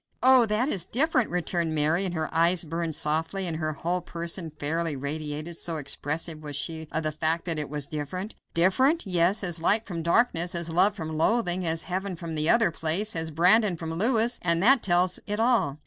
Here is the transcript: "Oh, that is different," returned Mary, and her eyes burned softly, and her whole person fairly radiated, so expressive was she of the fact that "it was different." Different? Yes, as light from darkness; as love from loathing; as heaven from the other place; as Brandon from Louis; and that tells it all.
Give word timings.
"Oh, 0.23 0.47
that 0.47 0.67
is 0.67 0.87
different," 0.87 1.29
returned 1.29 1.75
Mary, 1.75 2.05
and 2.05 2.15
her 2.15 2.27
eyes 2.33 2.63
burned 2.63 2.95
softly, 2.95 3.45
and 3.45 3.57
her 3.57 3.73
whole 3.73 4.01
person 4.01 4.49
fairly 4.49 4.95
radiated, 4.95 5.57
so 5.57 5.77
expressive 5.77 6.41
was 6.41 6.55
she 6.55 6.87
of 6.91 7.03
the 7.03 7.11
fact 7.11 7.45
that 7.45 7.59
"it 7.59 7.69
was 7.69 7.85
different." 7.85 8.33
Different? 8.55 9.05
Yes, 9.05 9.43
as 9.43 9.61
light 9.61 9.85
from 9.85 10.01
darkness; 10.01 10.55
as 10.55 10.71
love 10.71 10.95
from 10.95 11.15
loathing; 11.19 11.67
as 11.67 11.83
heaven 11.83 12.15
from 12.15 12.33
the 12.33 12.49
other 12.49 12.71
place; 12.71 13.15
as 13.15 13.29
Brandon 13.29 13.77
from 13.77 13.93
Louis; 13.93 14.39
and 14.41 14.63
that 14.63 14.81
tells 14.81 15.19
it 15.27 15.39
all. 15.39 15.77